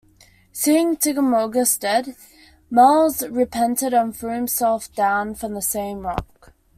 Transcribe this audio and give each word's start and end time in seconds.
Seeing 0.51 0.97
Timagoras 0.97 1.79
dead, 1.79 2.15
Meles 2.71 3.21
repented 3.29 3.93
and 3.93 4.15
threw 4.15 4.31
himself 4.31 4.91
down 4.95 5.35
from 5.35 5.53
the 5.53 5.61
same 5.61 5.99
rock. 6.07 6.53